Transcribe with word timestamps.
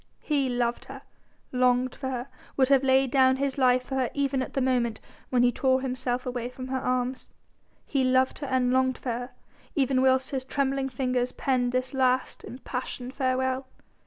He 0.23 0.49
loved 0.49 0.85
her, 0.85 1.03
longed 1.51 1.93
for 1.93 2.09
her, 2.09 2.27
would 2.57 2.69
have 2.69 2.81
laid 2.83 3.11
down 3.11 3.35
his 3.35 3.59
life 3.59 3.83
for 3.83 3.93
her 3.93 4.09
even 4.15 4.41
at 4.41 4.53
the 4.55 4.59
moment 4.59 4.99
when 5.29 5.43
he 5.43 5.51
tore 5.51 5.81
himself 5.81 6.25
away 6.25 6.49
from 6.49 6.69
her 6.69 6.79
arms. 6.79 7.29
He 7.85 8.03
loved 8.03 8.39
her 8.39 8.47
and 8.47 8.73
longed 8.73 8.97
for 8.97 9.09
her 9.11 9.29
even 9.75 10.01
whilst 10.01 10.31
his 10.31 10.43
trembling 10.43 10.89
fingers 10.89 11.31
penned 11.33 11.71
this 11.71 11.93
last 11.93 12.43
impassioned 12.43 13.13
farewell. 13.13 13.67